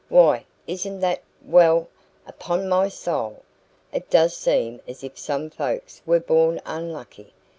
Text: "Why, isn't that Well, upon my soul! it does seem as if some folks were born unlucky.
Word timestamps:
"Why, 0.09 0.45
isn't 0.65 0.99
that 1.01 1.21
Well, 1.45 1.87
upon 2.25 2.67
my 2.67 2.89
soul! 2.89 3.43
it 3.93 4.09
does 4.09 4.35
seem 4.35 4.81
as 4.87 5.03
if 5.03 5.15
some 5.19 5.51
folks 5.51 6.01
were 6.07 6.19
born 6.19 6.59
unlucky. 6.65 7.33